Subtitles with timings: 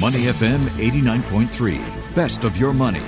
[0.00, 2.14] Money FM 89.3.
[2.14, 3.02] Best of your money.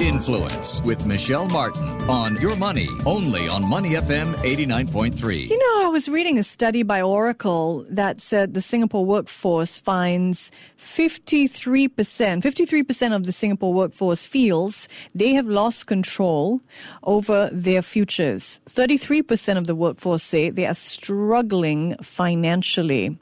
[0.00, 5.48] Influence with Michelle Martin on Your Money, only on Money FM 89.3.
[5.48, 10.50] You know, I was reading a study by Oracle that said the Singapore workforce finds
[10.76, 11.94] 53%,
[12.42, 16.60] 53% of the Singapore workforce feels they have lost control
[17.04, 18.60] over their futures.
[18.66, 23.16] 33% of the workforce say they are struggling financially.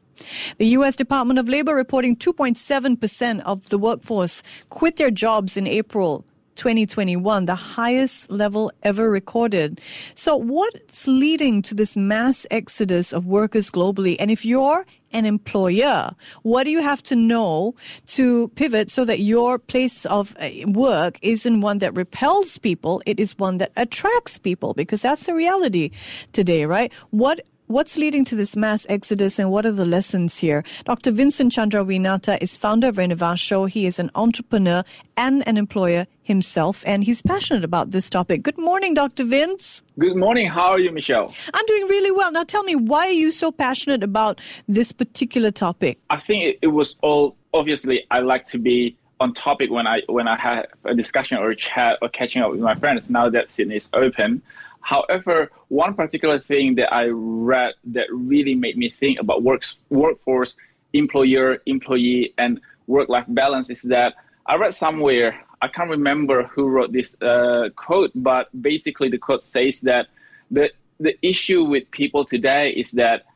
[0.59, 0.97] The U.S.
[0.97, 6.25] Department of Labor reporting 2.7% of the workforce quit their jobs in April
[6.61, 9.81] 2021, the highest level ever recorded.
[10.15, 14.17] So, what's leading to this mass exodus of workers globally?
[14.19, 16.11] And if you're an employer,
[16.43, 17.75] what do you have to know
[18.09, 23.19] to pivot so that your place of uh, work isn't one that repels people, it
[23.19, 24.75] is one that attracts people?
[24.75, 25.91] Because that's the reality
[26.33, 26.93] today, right?
[27.09, 30.65] What What's leading to this mass exodus and what are the lessons here?
[30.87, 31.13] Dr.
[31.13, 33.71] Vincent Candrawinata is founder of Renovatio.
[33.71, 34.83] He is an entrepreneur
[35.17, 38.43] and an employer himself, and he's passionate about this topic.
[38.43, 39.23] Good morning, Dr.
[39.23, 39.85] Vince.
[40.01, 40.49] Good morning.
[40.49, 41.33] How are you, Michelle?
[41.55, 42.33] I'm doing really well.
[42.33, 46.01] Now tell me, why are you so passionate about this particular topic?
[46.11, 50.03] I think it, it was all obviously I like to be on topic when I
[50.09, 53.09] when I have a discussion or a chat or catching up with my friends.
[53.09, 54.43] Now that Sydney is open,
[54.81, 60.57] However, one particular thing that I read that really made me think about works, workforce,
[60.93, 64.15] employer, employee, and work-life balance is that
[64.47, 69.45] I read somewhere, I can't remember who wrote this uh, quote, but basically the quote
[69.45, 70.09] says that
[70.51, 73.27] the, the issue with people today is that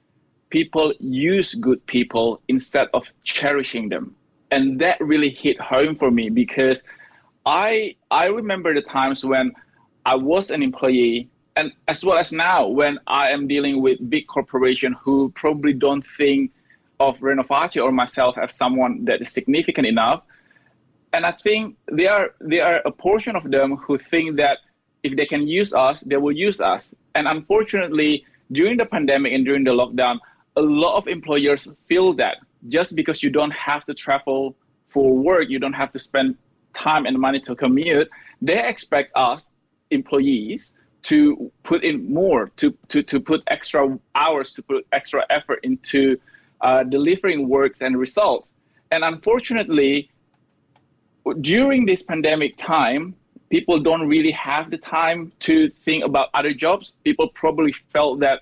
[0.50, 4.16] people use good people instead of cherishing them.
[4.50, 6.82] And that really hit home for me because
[7.44, 9.52] I I remember the times when
[10.06, 14.26] I was an employee and as well as now when I am dealing with big
[14.26, 16.50] corporation who probably don't think
[17.00, 20.22] of Renovatio or myself as someone that is significant enough.
[21.12, 24.58] And I think there are there are a portion of them who think that
[25.04, 26.92] if they can use us, they will use us.
[27.14, 30.18] And unfortunately, during the pandemic and during the lockdown,
[30.56, 32.38] a lot of employers feel that
[32.68, 34.56] just because you don't have to travel
[34.88, 36.36] for work, you don't have to spend
[36.74, 38.08] time and money to commute,
[38.42, 39.50] they expect us
[39.90, 40.72] employees
[41.04, 46.18] to put in more, to, to, to put extra hours, to put extra effort into
[46.60, 48.50] uh, delivering works and results.
[48.90, 50.10] And unfortunately,
[51.40, 53.14] during this pandemic time,
[53.50, 56.94] people don't really have the time to think about other jobs.
[57.04, 58.40] People probably felt that,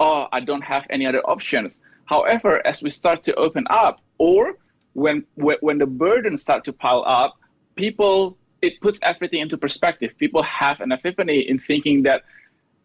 [0.00, 1.78] oh, I don't have any other options.
[2.06, 4.54] However, as we start to open up, or
[4.92, 7.34] when when the burdens start to pile up,
[7.74, 10.10] people it puts everything into perspective.
[10.18, 12.22] People have an epiphany in thinking that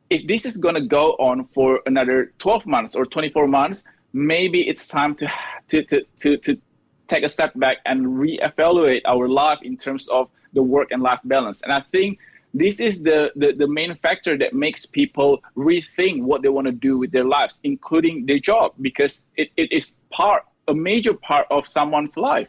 [0.10, 4.68] if this is going to go on for another 12 months or 24 months, maybe
[4.68, 5.32] it's time to,
[5.70, 6.62] to, to, to, to
[7.08, 11.20] take a step back and reevaluate our life in terms of the work and life
[11.24, 11.62] balance.
[11.62, 12.20] And I think
[12.54, 16.74] this is the, the, the main factor that makes people rethink what they want to
[16.74, 21.46] do with their lives, including their job, because it, it is part, a major part
[21.52, 22.48] of someone's life.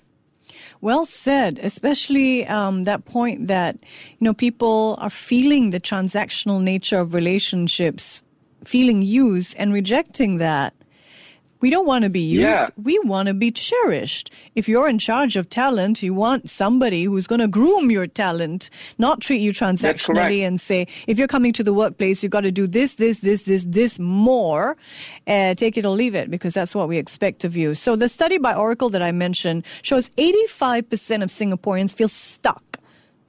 [0.80, 3.76] Well said, especially um, that point that
[4.18, 8.22] you know people are feeling the transactional nature of relationships,
[8.64, 10.74] feeling used and rejecting that.
[11.60, 12.42] We don't want to be used.
[12.42, 12.68] Yeah.
[12.76, 14.32] We want to be cherished.
[14.54, 18.70] If you're in charge of talent, you want somebody who's going to groom your talent,
[18.98, 22.50] not treat you transactionally and say, if you're coming to the workplace, you've got to
[22.50, 24.76] do this, this, this, this, this more.
[25.26, 27.74] Uh, take it or leave it because that's what we expect of you.
[27.74, 32.69] So the study by Oracle that I mentioned shows 85% of Singaporeans feel stuck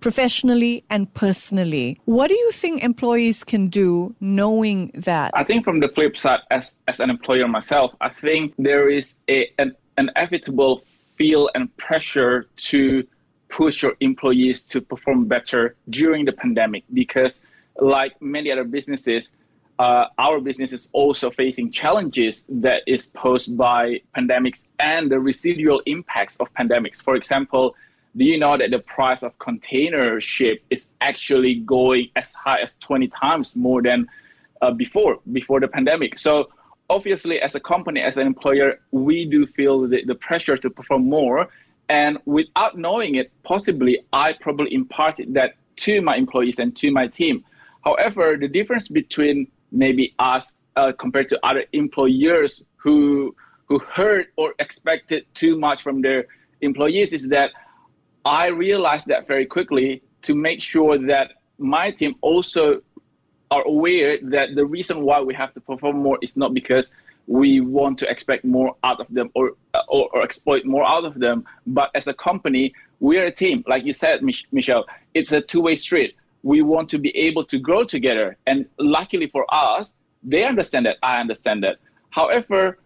[0.02, 2.00] professionally and personally.
[2.06, 5.32] What do you think employees can do knowing that?
[5.34, 9.16] I think from the flip side, as, as an employer myself, I think there is
[9.30, 10.80] a, an, inevitable
[11.16, 13.06] feel and pressure to
[13.50, 17.42] push your employees to perform better during the pandemic because
[17.80, 19.30] like many other businesses,
[19.78, 25.82] uh, our business is also facing challenges that is posed by pandemics and the residual
[25.86, 27.02] impacts of pandemics.
[27.02, 27.76] For example,
[28.16, 32.74] do you know that the price of container ship is actually going as high as
[32.82, 34.08] 20 times more than
[34.62, 36.18] uh, before before the pandemic?
[36.18, 36.50] So
[36.90, 41.06] obviously as a company as an employer we do feel the, the pressure to perform
[41.08, 41.48] more.
[41.88, 47.08] And without knowing it possibly i probably imparted that to my employees and to my
[47.08, 47.46] team.
[47.86, 53.36] However the difference between maybe us uh, compared to other employers who
[53.68, 56.26] who heard or expected too much from their
[56.60, 57.52] employees is that
[58.26, 62.82] I realized that very quickly to make sure that my team also
[63.50, 66.92] are aware that the reason why we have to perform more is not because
[67.28, 69.52] we want to expect more out of them or
[69.88, 71.46] or, or, exploit more out of them.
[71.68, 73.64] But as a company, we're a team.
[73.68, 76.16] Like you said, Mich- Michelle, it's a two way street.
[76.44, 78.38] We want to be able to grow together.
[78.48, 79.94] And luckily for us,
[80.24, 80.98] they understand that.
[81.04, 81.78] I understand that.
[82.10, 82.80] However,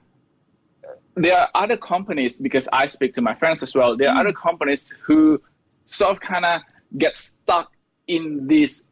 [1.16, 4.20] there are other companies, because I speak to my friends as well, there are mm.
[4.22, 5.42] other companies who
[5.86, 6.62] sort of kind of
[6.98, 7.72] get stuck
[8.08, 8.84] in this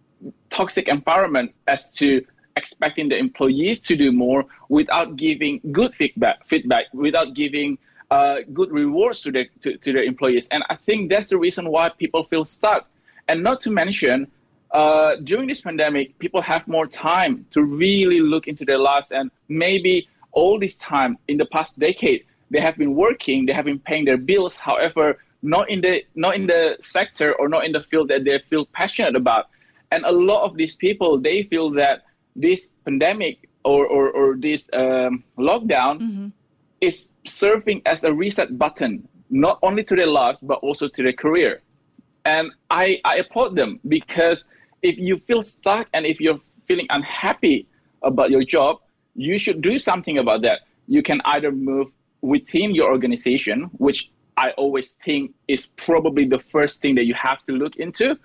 [0.50, 2.25] toxic environment as to
[2.56, 7.78] expecting the employees to do more without giving good feedback, feedback without giving
[8.12, 10.48] uh, good rewards to the to, to the employees.
[10.52, 12.88] And I think that's the reason why people feel stuck.
[13.28, 14.31] And not to mention,
[14.72, 19.12] uh, during this pandemic, people have more time to really look into their lives.
[19.12, 23.66] And maybe all this time in the past decade, they have been working, they have
[23.66, 24.60] been paying their bills.
[24.60, 28.40] However, not in the not in the sector or not in the field that they
[28.40, 29.50] feel passionate about.
[29.92, 32.04] And a lot of these people, they feel that
[32.36, 36.28] this pandemic or, or, or this um, lockdown mm-hmm.
[36.82, 41.14] is serving as a reset button, not only to their lives, but also to their
[41.14, 41.62] career.
[42.26, 44.46] And I, I applaud them because
[44.82, 47.68] if you feel stuck and if you're feeling unhappy
[48.02, 48.80] about your job,
[49.15, 50.62] you should do something about that.
[50.88, 51.88] You can either move
[52.21, 57.45] within your organization, which I always think is probably the first thing that you have
[57.48, 58.18] to look into.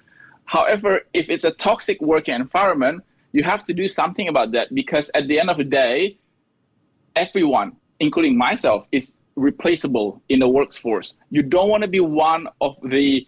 [0.44, 3.02] However, if it's a toxic working environment,
[3.32, 6.18] you have to do something about that because at the end of the day,
[7.14, 11.12] everyone, including myself, is replaceable in the workforce.
[11.30, 13.26] You don't want to be one of the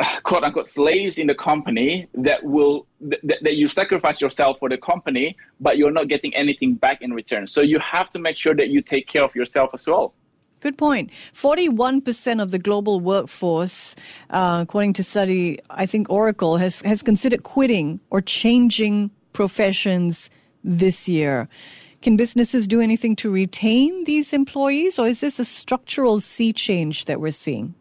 [0.22, 4.78] quote unquote slaves in the company that will th- that you sacrifice yourself for the
[4.78, 7.46] company, but you're not getting anything back in return.
[7.46, 10.14] So you have to make sure that you take care of yourself as well.
[10.60, 11.10] Good point.
[11.34, 13.96] 41% of the global workforce,
[14.30, 20.30] uh, according to study, I think Oracle has, has considered quitting or changing professions
[20.62, 21.48] this year.
[22.00, 27.06] Can businesses do anything to retain these employees, or is this a structural sea change
[27.06, 27.74] that we're seeing?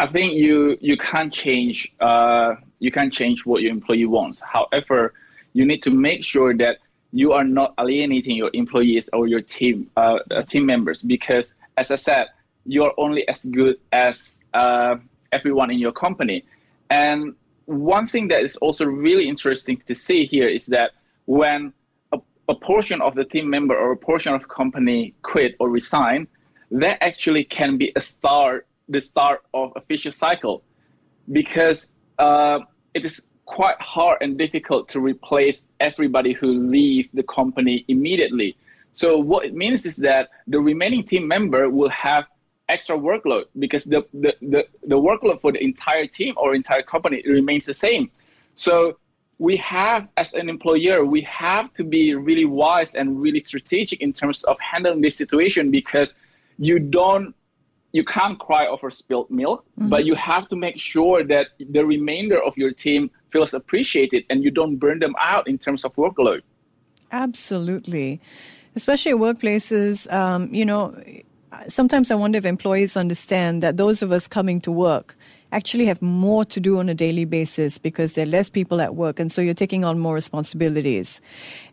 [0.00, 4.40] I think you you can't change uh, you can't change what your employee wants.
[4.40, 5.12] However,
[5.52, 6.78] you need to make sure that
[7.12, 11.90] you are not alienating your employees or your team uh, uh, team members because as
[11.90, 12.26] i said
[12.64, 14.96] you're only as good as uh,
[15.32, 16.44] everyone in your company
[16.90, 17.34] and
[17.66, 20.92] one thing that is also really interesting to see here is that
[21.26, 21.72] when
[22.12, 22.18] a,
[22.48, 26.26] a portion of the team member or a portion of company quit or resign
[26.70, 30.62] that actually can be a start the start of a vicious cycle
[31.32, 32.58] because uh,
[32.92, 38.56] it is quite hard and difficult to replace everybody who leave the company immediately.
[38.92, 42.24] So what it means is that the remaining team member will have
[42.68, 47.22] extra workload because the, the, the, the workload for the entire team or entire company
[47.26, 48.10] remains the same.
[48.54, 48.98] So
[49.38, 54.12] we have, as an employer, we have to be really wise and really strategic in
[54.12, 56.14] terms of handling this situation because
[56.58, 57.34] you don't
[57.92, 59.88] you can't cry over spilled milk, mm-hmm.
[59.88, 64.44] but you have to make sure that the remainder of your team feels appreciated and
[64.44, 66.42] you don't burn them out in terms of workload.
[67.12, 68.20] Absolutely.
[68.76, 70.96] Especially workplaces, um, you know,
[71.66, 75.16] sometimes I wonder if employees understand that those of us coming to work
[75.52, 78.94] actually have more to do on a daily basis because there are less people at
[78.94, 81.20] work and so you're taking on more responsibilities.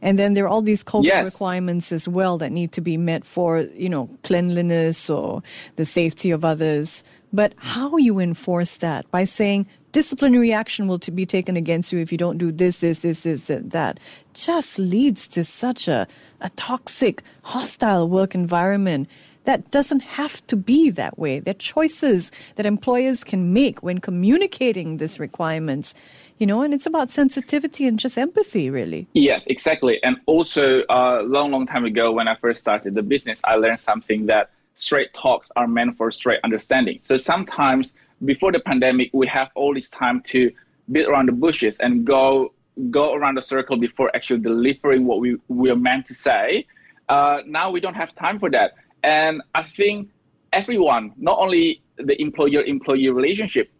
[0.01, 1.33] And then there are all these COVID yes.
[1.33, 5.44] requirements as well that need to be met for you know cleanliness or
[5.75, 7.04] the safety of others.
[7.33, 9.09] But how you enforce that?
[9.11, 12.99] By saying disciplinary action will be taken against you if you don't do this this
[12.99, 13.99] this this that.
[14.33, 16.07] Just leads to such a,
[16.42, 19.09] a toxic hostile work environment
[19.47, 21.39] that doesn't have to be that way.
[21.39, 25.94] There are choices that employers can make when communicating these requirements,
[26.37, 29.07] you know, and it's about sensitivity and just empathy, really.
[29.13, 30.04] Yes, exactly.
[30.04, 33.56] And also, a uh, long, long time ago, when I first started the business, I
[33.56, 36.99] learned something that straight talks are meant for straight understanding.
[37.01, 37.94] So sometimes
[38.25, 40.51] before the pandemic, we have all this time to
[40.92, 42.51] beat around the bushes and go
[42.92, 46.68] go around the circle before actually delivering what we, we are meant to say.
[47.09, 48.73] Uh, now we don't have time for that.
[49.07, 50.09] And I think
[50.52, 53.71] everyone, not only the employer employee relationship,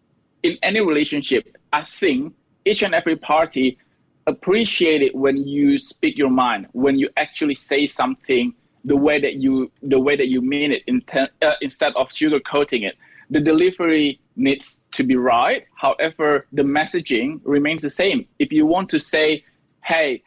[0.42, 3.76] in any relationship, I think each and every party
[4.26, 8.54] appreciate it when you speak your mind, when you actually say something
[8.84, 12.82] the way that you the way that you mean it inten- uh, instead of sugarcoating
[12.88, 12.96] it.
[13.28, 15.66] The delivery needs to be right.
[15.74, 18.26] However, the messaging remains the same.
[18.38, 19.44] If you want to say,
[19.84, 20.22] "Hey,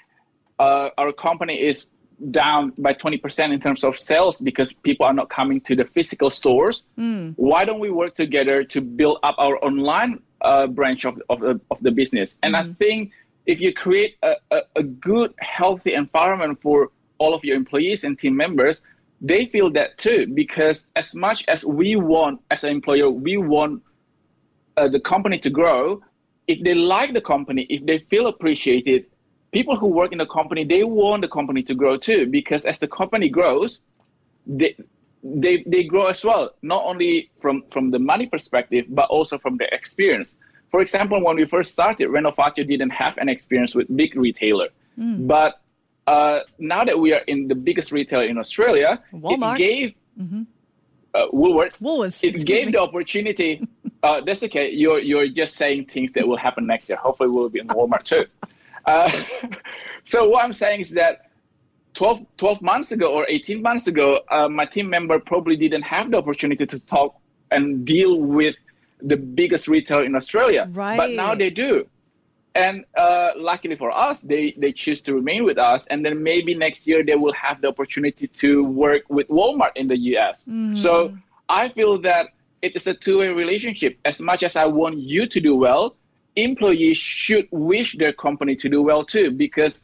[0.59, 1.87] uh, our company is
[2.29, 6.29] down by 20% in terms of sales because people are not coming to the physical
[6.29, 6.83] stores.
[6.99, 7.33] Mm.
[7.37, 11.79] Why don't we work together to build up our online uh, branch of, of, of,
[11.81, 12.35] the business?
[12.43, 12.59] And mm.
[12.59, 12.73] I hmm.
[12.73, 13.11] think
[13.45, 18.19] if you create a, a, a, good, healthy environment for all of your employees and
[18.19, 18.81] team members,
[19.21, 23.81] they feel that too because as much as we want as an employer we want
[24.77, 26.01] uh, the company to grow
[26.47, 29.05] if they like the company if they feel appreciated
[29.51, 32.79] people who work in the company they want the company to grow too because as
[32.79, 33.79] the company grows
[34.45, 34.75] they
[35.23, 39.57] they, they grow as well not only from from the money perspective but also from
[39.57, 40.35] the experience
[40.69, 45.27] for example when we first started renovatio didn't have an experience with big retailer mm.
[45.27, 45.61] but
[46.07, 49.55] uh, now that we are in the biggest retailer in Australia, Walmart.
[49.55, 50.43] it gave mm-hmm.
[51.13, 51.81] uh, Woolworths.
[51.81, 52.23] Woolworths.
[52.23, 52.71] It gave me.
[52.73, 53.67] the opportunity.
[54.03, 54.71] uh, that's okay.
[54.71, 56.97] You're you're just saying things that will happen next year.
[56.97, 58.23] Hopefully, we'll be in Walmart too.
[58.85, 59.11] Uh,
[60.03, 61.31] so what I'm saying is that
[61.93, 66.11] 12, 12 months ago or 18 months ago, uh, my team member probably didn't have
[66.11, 67.15] the opportunity to talk
[67.51, 68.55] and deal with
[69.01, 70.69] the biggest retailer in Australia.
[70.71, 70.97] Right.
[70.97, 71.87] But now they do
[72.55, 76.53] and uh, luckily for us they they choose to remain with us and then maybe
[76.53, 80.77] next year they will have the opportunity to work with walmart in the us mm.
[80.77, 81.15] so
[81.47, 82.27] i feel that
[82.61, 85.95] it is a two-way relationship as much as i want you to do well
[86.35, 89.81] employees should wish their company to do well too because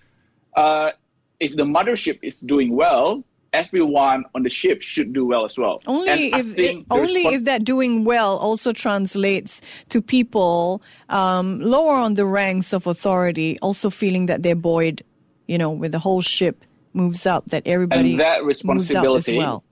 [0.56, 0.92] uh,
[1.40, 3.24] if the mothership is doing well
[3.54, 5.80] everyone on the ship should do well as well.
[5.88, 12.16] Only if it, only if that doing well also translates to people um, lower on
[12.16, 15.02] the ranks of authority also feeling that they're buoyed,
[15.48, 16.64] you know, with the whole ship
[16.94, 19.64] moves up, that everybody and that responsibility, well.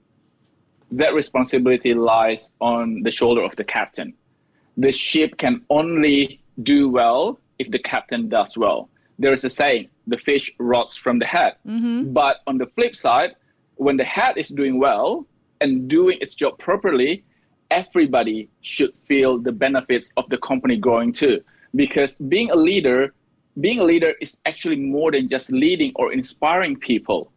[0.91, 4.13] That responsibility lies on the shoulder of the captain.
[4.77, 8.89] The ship can only do well if the captain does well.
[9.17, 11.55] There is a saying, the fish rots from the head.
[11.67, 12.13] Mm-hmm.
[12.13, 13.35] But on the flip side,
[13.75, 15.25] when the head is doing well
[15.61, 17.23] and doing its job properly,
[17.71, 21.41] everybody should feel the benefits of the company growing too.
[21.75, 23.13] Because being a leader,
[23.59, 27.31] being a leader is actually more than just leading or inspiring people.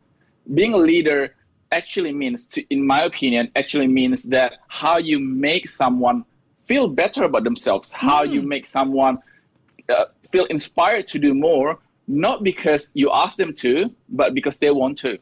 [0.55, 1.35] Being a leader
[1.71, 6.25] actually means, to, in my opinion, actually means that how you make someone
[6.69, 8.33] feel better about themselves, how mm.
[8.33, 9.19] you make someone
[9.89, 14.71] uh, feel inspired to do more, not because you ask them to, but because they
[14.71, 15.19] want to.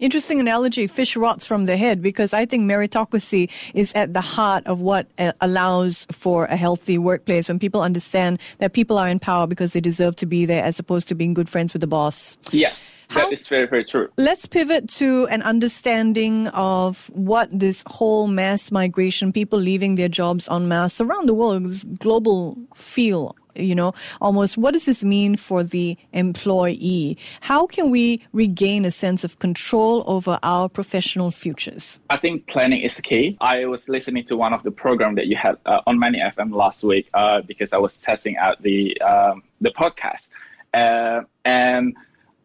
[0.00, 4.64] Interesting analogy, fish rots from the head, because I think meritocracy is at the heart
[4.68, 9.18] of what uh, allows for a healthy workplace when people understand that people are in
[9.18, 11.88] power because they deserve to be there as opposed to being good friends with the
[11.88, 12.36] boss.
[12.52, 14.08] Yes, How, that is very, very true.
[14.16, 20.48] Let's pivot to an understanding of what this whole mass migration, people leaving their jobs
[20.48, 25.36] en masse around the world, this global feel you know, almost what does this mean
[25.36, 27.18] for the employee?
[27.40, 32.00] How can we regain a sense of control over our professional futures?
[32.10, 33.36] I think planning is the key.
[33.40, 36.52] I was listening to one of the program that you had uh, on Money FM
[36.54, 40.28] last week uh, because I was testing out the um, the podcast,
[40.74, 41.96] uh, and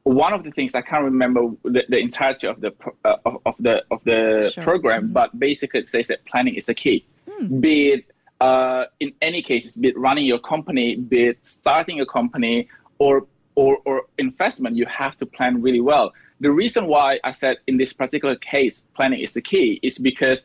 [0.04, 2.74] one of the things I can't remember the, the entirety of the
[3.06, 4.64] uh, of, of, the of the sure.
[4.64, 5.14] program, mm-hmm.
[5.14, 7.06] but basically it says that planning is the key.
[7.28, 7.62] Mm.
[7.62, 8.06] Be it
[8.44, 12.68] uh, in any cases, be it running your company, be it starting a company,
[13.00, 16.12] or, or, or investment, you have to plan really well.
[16.42, 20.44] The reason why I said in this particular case, planning is the key is because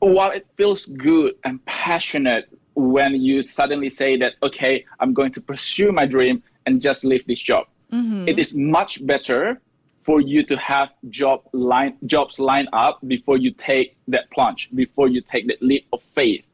[0.00, 5.40] while it feels good and passionate when you suddenly say that, okay, I'm going to
[5.40, 8.28] pursue my dream and just leave this job, mm-hmm.
[8.28, 9.58] it is much better
[10.02, 15.08] for you to have job line jobs lined up before you take that plunge, before
[15.08, 16.44] you take that leap of faith.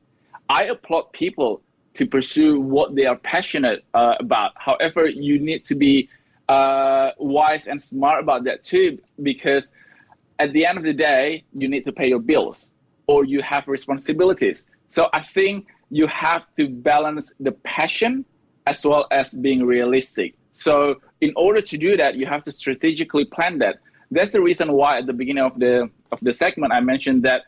[0.50, 1.62] I applaud people
[1.94, 4.50] to pursue what they are passionate uh, about.
[4.56, 6.08] However, you need to be
[6.48, 9.70] uh, wise and smart about that too, because
[10.40, 12.66] at the end of the day, you need to pay your bills
[13.06, 14.64] or you have responsibilities.
[14.88, 18.24] So I think you have to balance the passion
[18.66, 20.34] as well as being realistic.
[20.52, 23.76] So in order to do that, you have to strategically plan that.
[24.10, 27.42] That's the reason why at the beginning of the of the segment I mentioned that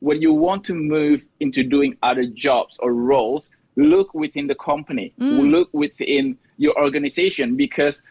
[0.00, 5.12] when you want to move into doing other jobs or roles, look within the company,
[5.20, 5.50] mm.
[5.50, 8.02] look within your organization because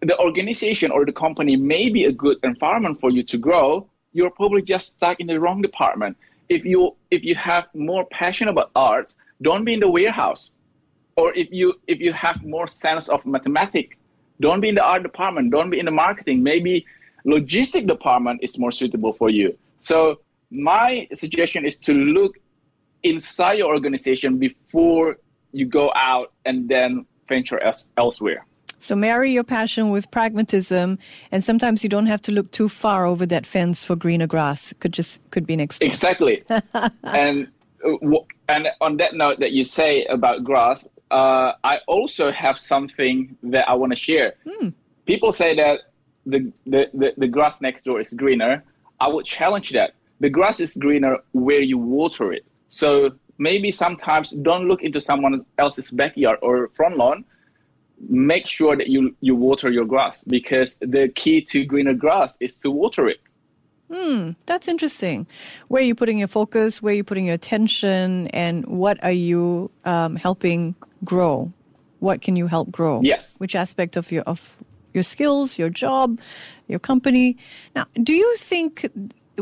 [0.00, 3.86] the organization or the company may be a good environment for you to grow.
[4.12, 6.16] You're probably just stuck in the wrong department.
[6.48, 10.50] If you if you have more passion about art, don't be in the warehouse.
[11.16, 13.96] Or if you if you have more sense of mathematics,
[14.40, 16.42] don't be in the art department, don't be in the marketing.
[16.42, 16.86] Maybe
[17.26, 19.56] logistic department is more suitable for you.
[19.80, 20.20] So
[20.50, 22.36] my suggestion is to look
[23.02, 25.16] inside your organization before
[25.52, 28.44] you go out and then venture else- elsewhere.
[28.78, 30.98] So marry your passion with pragmatism,
[31.30, 34.72] and sometimes you don't have to look too far over that fence for greener grass.
[34.72, 35.88] It could just could be next door.
[35.88, 36.42] Exactly.
[37.04, 37.48] and
[37.84, 38.16] uh,
[38.48, 43.68] and on that note that you say about grass, uh, I also have something that
[43.68, 44.34] I want to share.
[44.48, 44.68] Hmm.
[45.06, 45.80] People say that
[46.26, 48.64] the, the, the, the grass next door is greener.
[48.98, 49.94] I would challenge that.
[50.20, 52.44] The grass is greener where you water it.
[52.68, 57.24] So maybe sometimes don't look into someone else's backyard or front lawn.
[58.08, 62.56] Make sure that you, you water your grass because the key to greener grass is
[62.58, 63.20] to water it.
[63.92, 65.26] Hmm, that's interesting.
[65.68, 66.80] Where are you putting your focus?
[66.80, 68.28] Where are you putting your attention?
[68.28, 71.52] And what are you um, helping grow?
[71.98, 73.00] What can you help grow?
[73.02, 73.34] Yes.
[73.38, 74.56] Which aspect of your of
[74.94, 76.20] your skills, your job,
[76.68, 77.36] your company?
[77.74, 78.86] Now, do you think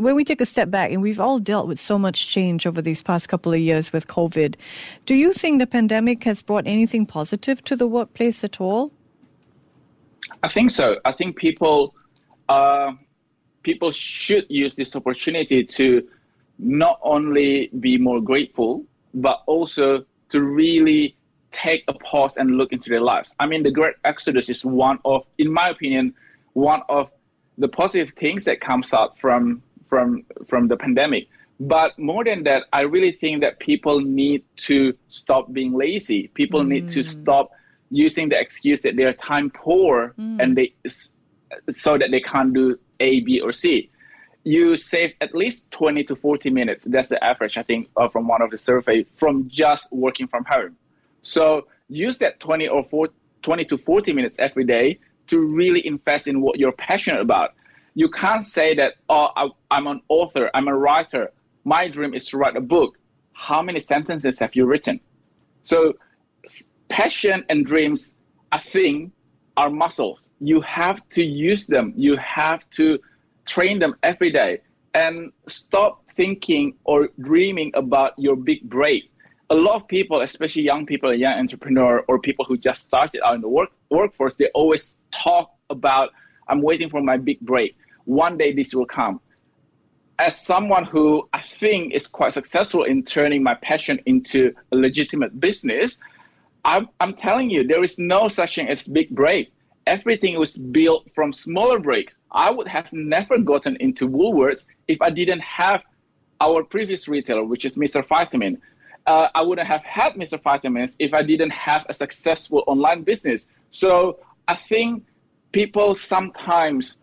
[0.01, 2.81] when we take a step back, and we've all dealt with so much change over
[2.81, 4.55] these past couple of years with COVID,
[5.05, 8.91] do you think the pandemic has brought anything positive to the workplace at all?
[10.43, 10.97] I think so.
[11.05, 11.95] I think people.
[12.47, 12.93] Uh,
[13.63, 16.07] people should use this opportunity to
[16.57, 21.15] not only be more grateful, but also to really
[21.51, 23.33] take a pause and look into their lives.
[23.39, 26.13] I mean, the Great Exodus is one of, in my opinion,
[26.53, 27.09] one of
[27.57, 31.27] the positive things that comes out from from from the pandemic.
[31.59, 36.29] But more than that, I really think that people need to stop being lazy.
[36.29, 36.67] People mm.
[36.69, 37.05] need to mm.
[37.05, 37.51] stop
[37.91, 40.39] using the excuse that they're time poor mm.
[40.41, 40.73] and they
[41.71, 43.89] so that they can't do a, B, or C.
[44.43, 46.85] You save at least 20 to 40 minutes.
[46.85, 50.45] That's the average, I think, uh, from one of the survey from just working from
[50.45, 50.77] home.
[51.23, 56.27] So use that 20 or 40, 20 to 40 minutes every day to really invest
[56.27, 57.53] in what you're passionate about.
[57.95, 61.31] You can't say that, oh, I, I'm an author, I'm a writer.
[61.63, 62.97] My dream is to write a book.
[63.33, 64.99] How many sentences have you written?
[65.63, 65.93] So,
[66.89, 68.13] passion and dreams,
[68.51, 69.11] I think,
[69.57, 70.29] are muscles.
[70.39, 71.93] You have to use them.
[71.95, 72.99] You have to
[73.45, 74.61] train them every day
[74.93, 79.11] and stop thinking or dreaming about your big break.
[79.49, 83.35] A lot of people, especially young people, young entrepreneur, or people who just started out
[83.35, 86.09] in the work workforce, they always talk about,
[86.49, 87.77] "I'm waiting for my big break.
[88.05, 89.21] One day this will come."
[90.17, 95.39] As someone who I think is quite successful in turning my passion into a legitimate
[95.39, 95.97] business,
[96.65, 99.51] I'm, I'm telling you, there is no such thing as big break.
[99.87, 102.17] Everything was built from smaller breaks.
[102.31, 105.83] I would have never gotten into Woolworths if I didn't have
[106.41, 108.05] our previous retailer, which is Mr.
[108.05, 108.61] Vitamin.
[109.05, 110.41] Uh, I wouldn't have had Mr.
[110.41, 113.47] Vitamins if I didn't have a successful online business.
[113.71, 115.05] So I think
[115.51, 116.97] people sometimes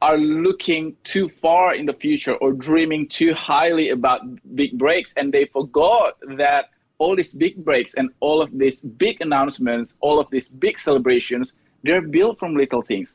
[0.00, 4.20] are looking too far in the future or dreaming too highly about
[4.54, 6.66] big breaks and they forgot that
[6.98, 11.52] all these big breaks and all of these big announcements, all of these big celebrations,
[11.82, 13.14] they're built from little things.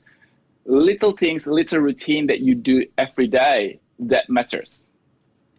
[0.65, 4.83] Little things, little routine that you do every day that matters.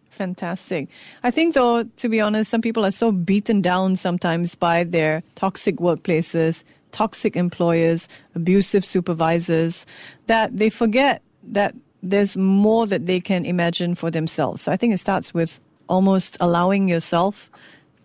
[0.09, 0.87] Fantastic.
[1.23, 5.23] I think, though, to be honest, some people are so beaten down sometimes by their
[5.35, 6.63] toxic workplaces,
[6.95, 9.85] toxic employers, abusive supervisors,
[10.27, 14.61] that they forget that there's more that they can imagine for themselves.
[14.61, 17.49] So I think it starts with almost allowing yourself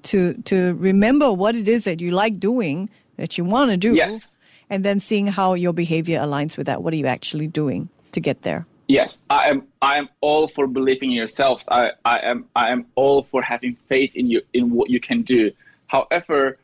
[0.03, 3.95] to to remember what it is that you like doing that you want to do
[3.95, 4.33] yes.
[4.71, 6.83] and then seeing how your behavior aligns with that.
[6.83, 8.67] What are you actually doing to get there?
[8.89, 9.19] Yes.
[9.31, 13.23] I am i am all for believing in yourself i i am i am all
[13.23, 15.53] for having faith in you in what you can do.
[15.87, 16.59] However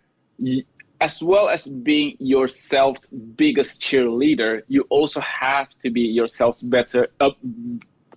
[1.00, 3.06] as well as being yourself's
[3.36, 7.30] biggest cheerleader you also have to be yourself's better a,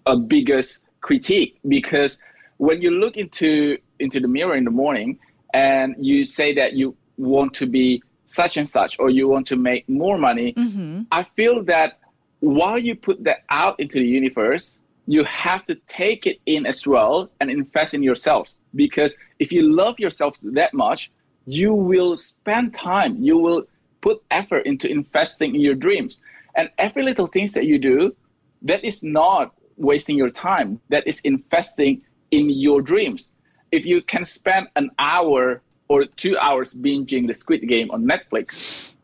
[0.06, 2.20] a biggest critique because
[2.58, 5.18] when you look into into the mirror in the morning
[5.54, 9.56] and you say that you want to be such and such or you want to
[9.56, 11.02] make more money, mm-hmm.
[11.12, 12.00] I feel that
[12.40, 16.86] while you put that out into the universe, you have to take it in as
[16.86, 18.50] well and invest in yourself.
[18.76, 21.12] Because if you love yourself that much,
[21.50, 23.64] you will spend time, you will
[24.02, 26.20] put effort into investing in your dreams.
[26.56, 28.16] And every little things that you do,
[28.62, 30.80] that is not wasting your time.
[30.90, 33.30] That is investing in your dreams
[33.72, 38.96] if you can spend an hour or two hours binging the Squid Game on Netflix,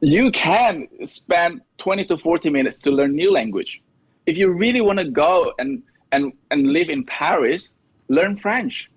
[0.00, 3.82] you can spend 20 to 40 minutes to learn new language.
[4.26, 5.82] If you really want to go and,
[6.12, 7.72] and, and live in Paris,
[8.08, 8.90] learn French.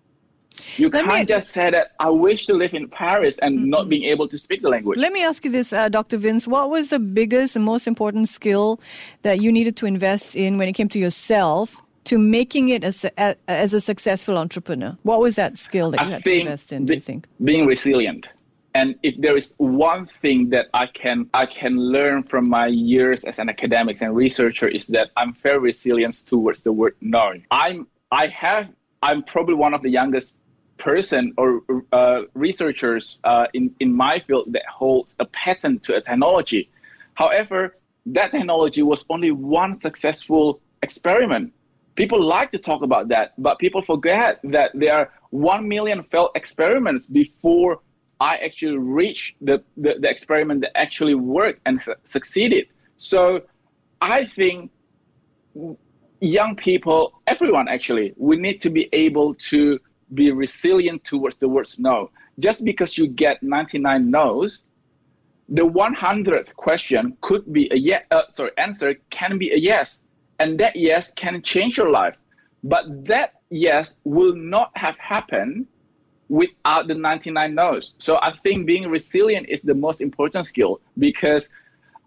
[0.78, 3.70] You let can't me, just say that I wish to live in Paris and mm-hmm.
[3.70, 5.00] not being able to speak the language.
[5.00, 6.18] Let me ask you this, uh, Dr.
[6.18, 6.48] Vince.
[6.48, 8.80] What was the biggest and most important skill
[9.22, 13.06] that you needed to invest in when it came to yourself to making it as
[13.06, 14.98] a, as a successful entrepreneur?
[15.04, 16.86] What was that skill that you I had to invest in?
[16.86, 18.28] Do you think being resilient?
[18.74, 23.24] And if there is one thing that I can I can learn from my years
[23.24, 27.34] as an academic and researcher is that I'm very resilient towards the word no.
[27.50, 28.70] I'm I have
[29.02, 30.36] I'm probably one of the youngest
[30.78, 31.62] person or
[31.92, 36.70] uh, researchers uh, in in my field that holds a patent to a technology.
[37.16, 37.74] However,
[38.08, 41.54] that technology was only one successful experiment.
[41.96, 46.30] People like to talk about that, but people forget that there are 1 million failed
[46.36, 47.82] experiments before
[48.20, 52.68] I actually reached the, the, the experiment that actually worked and su- succeeded.
[52.98, 53.42] So
[54.02, 54.72] I think
[56.20, 59.80] young people, everyone actually, we need to be able to
[60.14, 62.12] be resilient towards the words no.
[62.40, 64.62] Just because you get 99 no's,
[65.50, 70.02] the 100th question could be a yes, uh, sorry, answer can be a yes.
[70.40, 72.18] And that yes can change your life.
[72.64, 75.68] But that yes will not have happened
[76.30, 77.94] without the 99 no's.
[77.98, 81.50] So I think being resilient is the most important skill because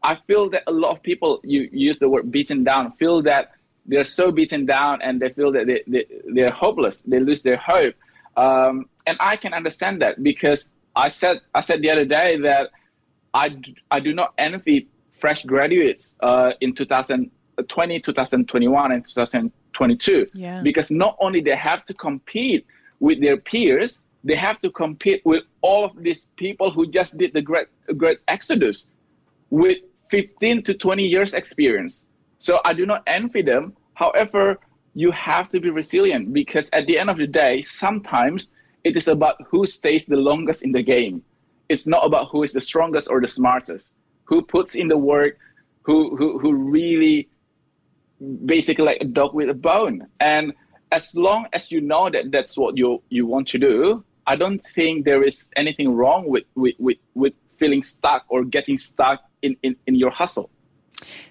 [0.02, 3.52] I feel that a lot of people, you use the word beaten down, feel that
[3.90, 7.56] they're so beaten down and they feel that they, they, they're hopeless, they lose their
[7.56, 7.94] hope.
[8.36, 12.70] Um, and I can understand that because I said, I said the other day that
[13.34, 13.56] I,
[13.90, 20.62] I do not envy fresh graduates uh, in 2020, 2021, and 2022 Yeah.
[20.62, 22.64] because not only they have to compete
[23.00, 27.32] with their peers, they have to compete with all of these people who just did
[27.32, 28.86] the great, great exodus
[29.50, 29.78] with
[30.10, 32.04] 15 to 20 years experience.
[32.38, 33.74] So I do not envy them.
[34.00, 34.58] However,
[34.94, 38.48] you have to be resilient because at the end of the day, sometimes
[38.82, 41.22] it is about who stays the longest in the game.
[41.68, 43.92] It's not about who is the strongest or the smartest,
[44.24, 45.36] who puts in the work,
[45.82, 47.28] who who, who really
[48.46, 50.06] basically like a dog with a bone.
[50.18, 50.54] And
[50.90, 54.62] as long as you know that that's what you you want to do, I don't
[54.74, 59.56] think there is anything wrong with with with, with feeling stuck or getting stuck in,
[59.62, 60.48] in, in your hustle.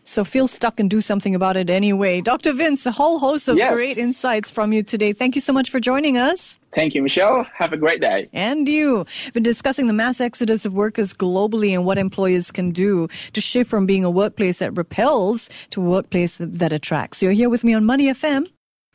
[0.04, 2.22] So feel stuck and do something about it anyway.
[2.22, 2.54] Dr.
[2.54, 3.74] Vince, a whole host of Yes.
[3.76, 5.14] great insights from you today.
[5.14, 6.58] Thank you so much for joining us.
[6.74, 7.46] Thank you, Michelle.
[7.56, 8.22] Have a great day.
[8.32, 9.06] And you.
[9.34, 13.70] Been discussing the mass exodus of workers globally and what employers can do to shift
[13.70, 17.22] from being a workplace that repels to a workplace that, that attracts.
[17.24, 18.46] You're here with me on Money FM.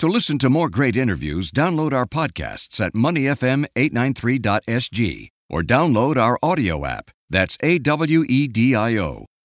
[0.00, 6.84] To listen to more great interviews, download our podcasts at moneyfm893.sg or download our audio
[6.84, 7.10] app.
[7.30, 9.26] That's A W E D I O.